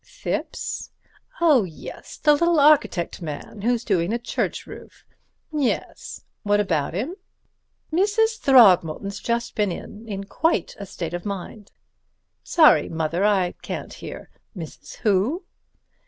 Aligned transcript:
"Thipps? 0.03 0.89
Oh, 1.39 1.63
yes, 1.63 2.17
the 2.17 2.33
little 2.33 2.59
architect 2.59 3.21
man 3.21 3.61
who's 3.61 3.83
doing 3.83 4.09
the 4.09 4.17
church 4.17 4.65
roof. 4.65 5.05
Yes. 5.53 6.21
What 6.41 6.59
about 6.59 6.95
him?" 6.95 7.17
"Mrs. 7.93 8.37
Throgmorton's 8.39 9.19
just 9.19 9.53
been 9.53 9.71
in, 9.71 10.07
in 10.07 10.23
quite 10.23 10.75
a 10.79 10.87
state 10.87 11.13
of 11.13 11.23
mind." 11.23 11.71
"Sorry, 12.43 12.89
Mother, 12.89 13.23
I 13.23 13.51
can't 13.61 13.93
hear. 13.93 14.31
Mrs. 14.57 14.95
Who?" 15.03 15.43